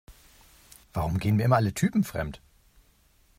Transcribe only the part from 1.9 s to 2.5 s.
fremd?